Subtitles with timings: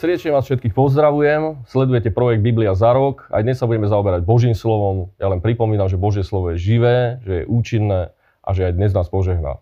[0.00, 1.68] Srdečne vás všetkých pozdravujem.
[1.68, 3.28] Sledujete projekt Biblia za rok.
[3.28, 5.12] Aj dnes sa budeme zaoberať Božím slovom.
[5.20, 8.08] Ja len pripomínam, že Božie slovo je živé, že je účinné
[8.40, 9.60] a že aj dnes nás požehná.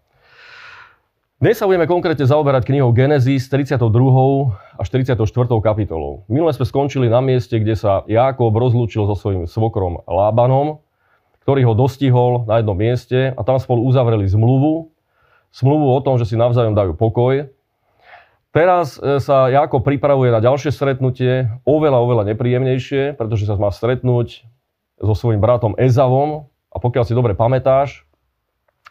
[1.43, 3.83] Dnes sa budeme konkrétne zaoberať knihou Genesis 32.
[4.79, 5.19] až 44.
[5.59, 6.23] kapitolou.
[6.31, 10.79] Minule sme skončili na mieste, kde sa Jákob rozlúčil so svojím svokrom Lábanom,
[11.43, 14.87] ktorý ho dostihol na jednom mieste a tam spolu uzavreli zmluvu.
[15.51, 17.58] Smluvu o tom, že si navzájom dajú pokoj
[18.59, 24.43] Teraz e, sa Jakob pripravuje na ďalšie stretnutie, oveľa, oveľa nepríjemnejšie, pretože sa má stretnúť
[24.99, 28.03] so svojím bratom Ezavom a pokiaľ si dobre pamätáš,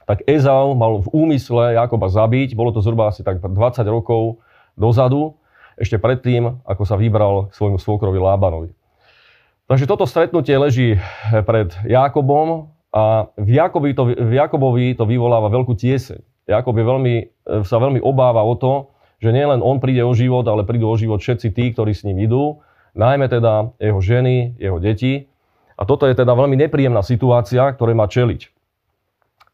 [0.07, 3.51] tak Ezau mal v úmysle Jakoba zabiť, bolo to zhruba asi tak 20
[3.91, 4.39] rokov
[4.79, 5.35] dozadu,
[5.75, 8.71] ešte predtým, ako sa vybral k svojmu svokrovi Lábanovi.
[9.67, 10.95] Takže toto stretnutie leží
[11.43, 16.23] pred Jakobom a v Jakobovi to, v Jakobovi to vyvoláva veľkú tieseň.
[16.47, 17.15] Jakob je veľmi,
[17.67, 21.17] sa veľmi obáva o to, že nielen on príde o život, ale prídu o život
[21.21, 22.61] všetci tí, ktorí s ním idú,
[22.93, 25.29] najmä teda jeho ženy, jeho deti.
[25.77, 28.49] A toto je teda veľmi nepríjemná situácia, ktoré má čeliť.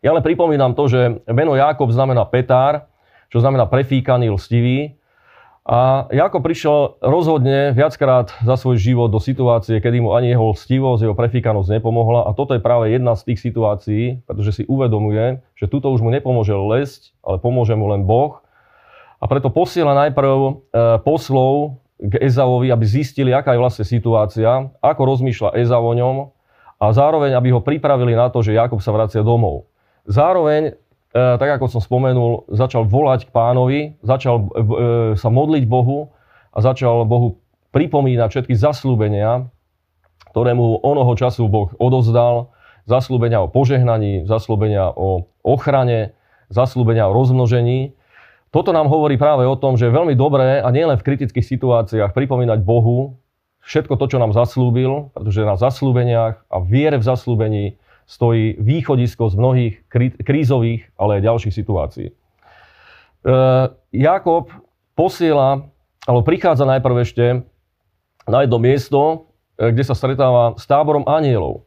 [0.04, 2.92] Ja len pripomínam to, že meno Jakob znamená Petár,
[3.32, 5.00] čo znamená prefíkaný, lstivý.
[5.64, 11.08] A Jakob prišiel rozhodne viackrát za svoj život do situácie, kedy mu ani jeho lstivosť,
[11.08, 12.28] jeho prefíkanosť nepomohla.
[12.28, 16.12] A toto je práve jedna z tých situácií, pretože si uvedomuje, že tuto už mu
[16.12, 18.43] nepomôže lesť, ale pomôže mu len Boh
[19.24, 20.52] a preto posiela najprv e,
[21.08, 26.28] poslov k Ezavovi, aby zistili, aká je vlastne situácia, ako rozmýšľa Ezav o ňom
[26.84, 29.72] a zároveň, aby ho pripravili na to, že Jakob sa vracia domov.
[30.04, 30.76] Zároveň,
[31.16, 34.46] e, tak ako som spomenul, začal volať k pánovi, začal e,
[35.16, 36.12] sa modliť Bohu
[36.52, 37.40] a začal Bohu
[37.72, 39.48] pripomínať všetky zaslúbenia,
[40.36, 42.52] ktoré mu onoho času Boh odozdal,
[42.84, 46.12] zaslúbenia o požehnaní, zaslúbenia o ochrane,
[46.52, 47.96] zaslúbenia o rozmnožení.
[48.54, 52.14] Toto nám hovorí práve o tom, že je veľmi dobré a nielen v kritických situáciách
[52.14, 53.18] pripomínať Bohu
[53.66, 57.64] všetko to, čo nám zaslúbil, pretože na zaslúbeniach a viere v zaslúbení
[58.06, 59.74] stojí východisko z mnohých
[60.22, 62.08] krízových, ale aj ďalších situácií.
[62.12, 62.14] E,
[63.90, 64.54] Jakob
[64.94, 65.66] posiela,
[66.06, 67.26] alebo prichádza najprv ešte
[68.30, 69.00] na jedno miesto,
[69.58, 71.64] e, kde sa stretáva s táborom anielov.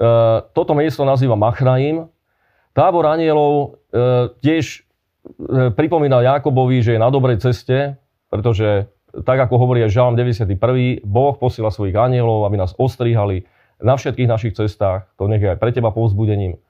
[0.00, 0.06] E,
[0.50, 2.10] toto miesto nazýva Machraim.
[2.74, 3.78] Tábor anielov
[4.38, 4.87] tiež E,
[5.74, 7.96] pripomínal Jakobovi, že je na dobrej ceste,
[8.28, 8.88] pretože
[9.24, 11.00] tak ako hovorí aj Žalm 91.
[11.02, 13.48] Boh posiela svojich anielov, aby nás ostrihali
[13.80, 15.08] na všetkých našich cestách.
[15.16, 16.58] To nech je aj pre teba povzbudením.
[16.58, 16.60] E,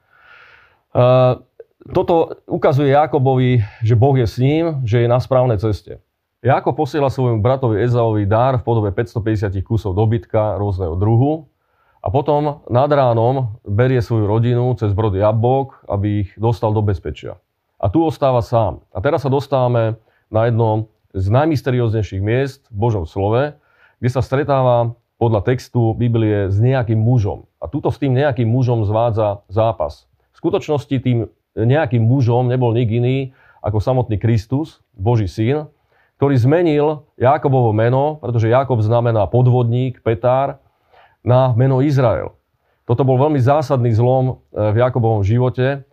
[1.91, 5.99] toto ukazuje Jakobovi, že Boh je s ním, že je na správnej ceste.
[6.39, 11.51] Jakob posiela svojmu bratovi Ezaovi dar v podobe 550 kusov dobytka rôzneho druhu
[11.99, 17.43] a potom nad ránom berie svoju rodinu cez brod jablok, aby ich dostal do bezpečia
[17.79, 18.83] a tu ostáva sám.
[18.91, 19.97] A teraz sa dostávame
[20.29, 23.57] na jedno z najmysterióznejších miest v Božom slove,
[24.03, 27.47] kde sa stretáva podľa textu Biblie s nejakým mužom.
[27.59, 30.07] A tuto s tým nejakým mužom zvádza zápas.
[30.35, 31.27] V skutočnosti tým
[31.59, 35.67] nejakým mužom nebol nik iný ako samotný Kristus, Boží syn,
[36.23, 40.63] ktorý zmenil Jakobovo meno, pretože Jakob znamená podvodník, petár,
[41.27, 42.35] na meno Izrael.
[42.87, 45.88] Toto bol veľmi zásadný zlom v Jakobovom živote,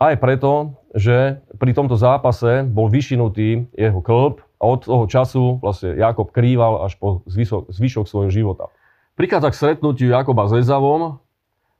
[0.00, 5.92] aj preto, že pri tomto zápase bol vyšinutý jeho klb a od toho času vlastne
[5.94, 8.72] Jakob krýval až po zvyšok, svojho života.
[9.14, 11.20] Prichádza k stretnutiu Jakoba s Ezavom.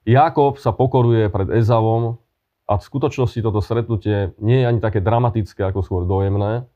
[0.04, 2.20] Jakob sa pokoruje pred Ezavom
[2.68, 6.68] a v skutočnosti toto stretnutie nie je ani také dramatické, ako skôr dojemné.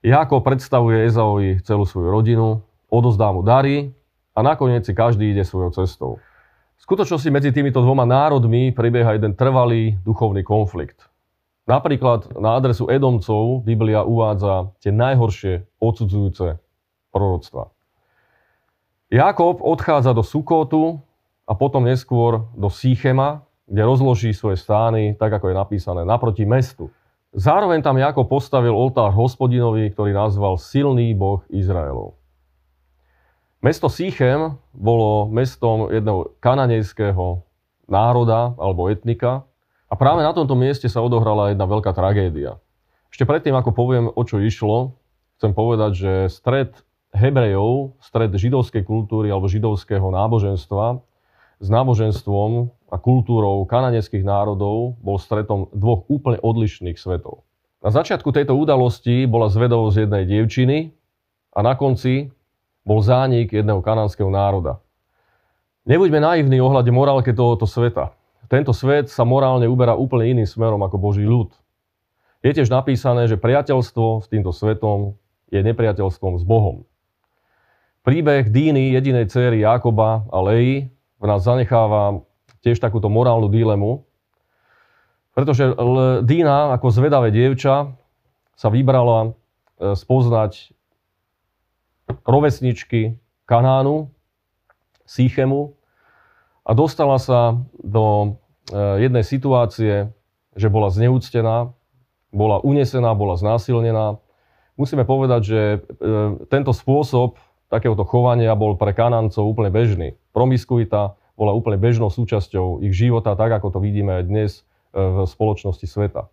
[0.00, 3.92] Jakob predstavuje Ezavovi celú svoju rodinu, odozdá mu dary
[4.36, 6.12] a nakoniec si každý ide svojou cestou.
[6.76, 11.08] V skutočnosti medzi týmito dvoma národmi prebieha jeden trvalý duchovný konflikt.
[11.66, 16.62] Napríklad na adresu Edomcov Biblia uvádza tie najhoršie odsudzujúce
[17.10, 17.74] proroctva.
[19.10, 21.02] Jakob odchádza do Sukotu
[21.46, 26.90] a potom neskôr do Sýchema, kde rozloží svoje stány, tak ako je napísané, naproti mestu.
[27.34, 32.14] Zároveň tam Jakob postavil oltár hospodinovi, ktorý nazval Silný boh Izraelov.
[33.66, 37.42] Mesto Sýchem bolo mestom jedného kananejského
[37.90, 39.42] národa alebo etnika
[39.90, 42.62] a práve na tomto mieste sa odohrala jedna veľká tragédia.
[43.10, 44.94] Ešte predtým, ako poviem, o čo išlo,
[45.42, 46.78] chcem povedať, že stred
[47.10, 51.02] Hebrejov, stred židovskej kultúry alebo židovského náboženstva
[51.58, 57.42] s náboženstvom a kultúrou kananeských národov bol stretom dvoch úplne odlišných svetov.
[57.82, 60.94] Na začiatku tejto udalosti bola zvedovosť jednej dievčiny
[61.50, 62.30] a na konci
[62.86, 64.78] bol zánik jedného kanánskeho národa.
[65.86, 68.14] Nebuďme naivní ohľade morálke tohoto sveta.
[68.46, 71.50] Tento svet sa morálne uberá úplne iným smerom ako Boží ľud.
[72.46, 75.18] Je tiež napísané, že priateľstvo s týmto svetom
[75.50, 76.86] je nepriateľstvom s Bohom.
[78.06, 82.22] príbeh Díny, jedinej céry Jakoba a Leji, v nás zanecháva
[82.62, 84.06] tiež takúto morálnu dilemu,
[85.34, 85.74] pretože
[86.22, 87.90] Dína ako zvedavé dievča
[88.54, 90.75] sa vybrala e, spoznať
[92.26, 94.10] rovesničky Kanánu,
[95.06, 95.78] Sýchemu
[96.66, 98.34] a dostala sa do
[98.74, 100.10] e, jednej situácie,
[100.58, 101.70] že bola zneúctená,
[102.34, 104.18] bola unesená, bola znásilnená.
[104.74, 105.78] Musíme povedať, že e,
[106.50, 107.38] tento spôsob
[107.70, 110.18] takéhoto chovania bol pre Kanáncov úplne bežný.
[110.34, 114.50] Promiskuita bola úplne bežnou súčasťou ich života, tak ako to vidíme aj dnes
[114.96, 116.32] v spoločnosti sveta.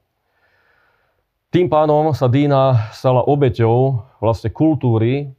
[1.54, 5.36] Tým pánom sa Dína stala obeťou vlastne kultúry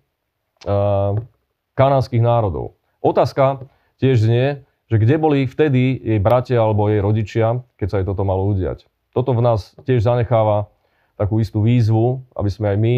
[1.74, 2.76] kanánskych národov.
[3.04, 3.68] Otázka
[4.00, 8.24] tiež znie, že kde boli vtedy jej bratia alebo jej rodičia, keď sa jej toto
[8.24, 8.88] malo udiať.
[9.14, 10.68] Toto v nás tiež zanecháva
[11.14, 12.96] takú istú výzvu, aby sme aj my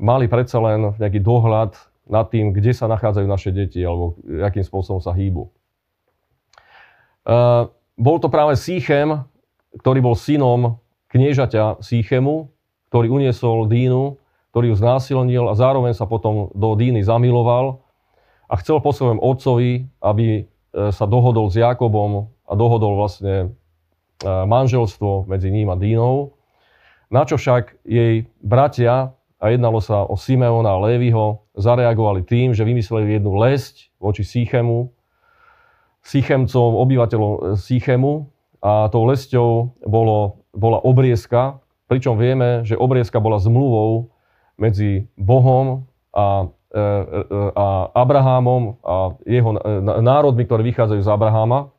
[0.00, 1.76] mali predsa len nejaký dohľad
[2.08, 5.48] nad tým, kde sa nachádzajú naše deti alebo akým spôsobom sa hýbu.
[7.24, 9.24] Uh, bol to práve Sýchem,
[9.80, 10.76] ktorý bol synom
[11.08, 12.52] kniežaťa Sýchemu,
[12.92, 14.20] ktorý uniesol Dínu,
[14.54, 17.82] ktorý ju znásilnil a zároveň sa potom do Díny zamiloval
[18.46, 20.42] a chcel po svojom otcovi, aby e,
[20.94, 23.46] sa dohodol s Jakobom a dohodol vlastne e,
[24.22, 26.38] manželstvo medzi ním a Dínou.
[27.10, 32.62] Na čo však jej bratia, a jednalo sa o Simeona a Lévyho, zareagovali tým, že
[32.62, 34.86] vymysleli jednu lesť voči Sýchemu,
[36.06, 38.30] Sýchemcom, obyvateľom e, Sýchemu
[38.62, 41.58] a tou lesťou bolo, bola obriezka,
[41.90, 44.13] pričom vieme, že obriezka bola zmluvou
[44.54, 49.50] medzi Bohom a, e, e, a Abrahámom a jeho
[50.02, 51.74] národmi, ktoré vychádzajú z Abraháma.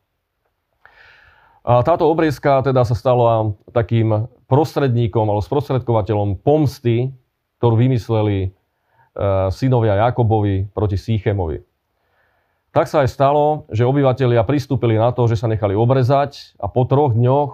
[1.65, 7.09] A táto obriezka teda sa stala takým prostredníkom alebo sprostredkovateľom pomsty,
[7.57, 8.49] ktorú vymysleli e,
[9.49, 11.63] synovia Jakobovi proti Sýchemovi.
[12.75, 16.83] Tak sa aj stalo, že obyvateľia pristúpili na to, že sa nechali obrezať a po
[16.83, 17.51] troch dňoch,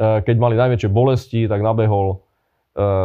[0.00, 2.24] keď mali najväčšie bolesti, tak nabehol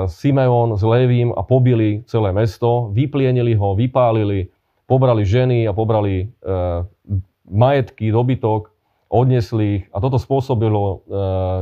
[0.08, 4.48] Simeon s Lévím a pobili celé mesto, vyplienili ho, vypálili,
[4.88, 6.26] pobrali ženy a pobrali e,
[7.52, 8.72] majetky, dobytok,
[9.12, 11.08] odnesli ich a toto spôsobilo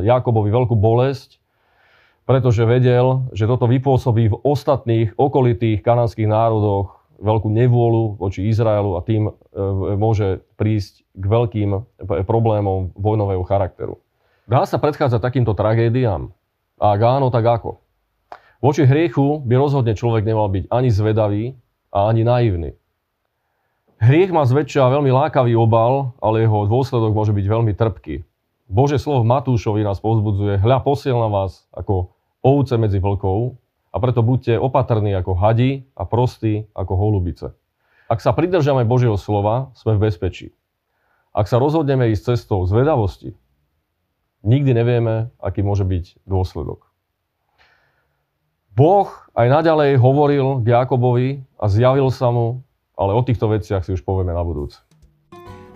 [0.02, 1.38] Jakobovi veľkú bolesť,
[2.26, 9.06] pretože vedel, že toto vypôsobí v ostatných okolitých kanánskych národoch veľkú nevôľu voči Izraelu a
[9.06, 9.32] tým e,
[9.96, 11.70] môže prísť k veľkým
[12.28, 14.02] problémom vojnového charakteru.
[14.46, 16.30] Dá sa predchádzať takýmto tragédiám?
[16.76, 17.85] Ak áno, tak ako?
[18.66, 21.54] Voči hriechu by rozhodne človek nemal byť ani zvedavý
[21.94, 22.74] a ani naivný.
[24.02, 28.26] Hriech má zväčša veľmi lákavý obal, ale jeho dôsledok môže byť veľmi trpký.
[28.66, 32.10] Bože slovo Matúšovi nás povzbudzuje, hľa posielam vás ako
[32.42, 33.54] ovce medzi vlkov,
[33.94, 37.54] a preto buďte opatrní ako hadi a prostí ako holubice.
[38.10, 40.58] Ak sa pridržame Božieho slova, sme v bezpečí.
[41.38, 43.38] Ak sa rozhodneme ísť cestou zvedavosti,
[44.42, 46.85] nikdy nevieme, aký môže byť dôsledok.
[48.76, 52.60] Boh aj naďalej hovoril k Jakobovi a zjavil sa mu,
[53.00, 54.84] ale o týchto veciach si už povieme na budúce.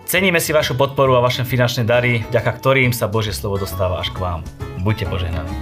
[0.04, 4.12] Ceníme si vašu podporu a vaše finančné dary, vďaka ktorým sa Božie slovo dostáva až
[4.12, 4.40] k vám.
[4.84, 5.54] Buďte požehnaní.